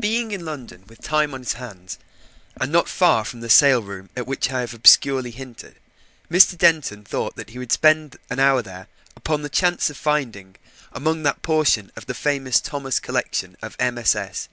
Being 0.00 0.32
in 0.32 0.44
London, 0.44 0.82
with 0.88 1.00
time 1.00 1.32
on 1.32 1.38
his 1.38 1.52
hands, 1.52 1.96
and 2.60 2.72
not 2.72 2.88
far 2.88 3.24
from 3.24 3.38
the 3.38 3.48
sale 3.48 3.80
room 3.84 4.10
at 4.16 4.26
which 4.26 4.50
I 4.50 4.58
have 4.62 4.74
obscurely 4.74 5.30
hinted, 5.30 5.76
Mr. 6.28 6.58
Denton 6.58 7.04
thought 7.04 7.36
that 7.36 7.50
he 7.50 7.60
would 7.60 7.70
spend 7.70 8.16
an 8.30 8.40
hour 8.40 8.62
there 8.62 8.88
upon 9.14 9.42
the 9.42 9.48
chance 9.48 9.88
of 9.90 9.96
finding, 9.96 10.56
among 10.90 11.22
that 11.22 11.42
portion 11.42 11.92
of 11.94 12.06
the 12.06 12.14
famous 12.14 12.60
Thomas 12.60 12.98
collection 12.98 13.56
of 13.62 13.76
MSS. 13.78 14.48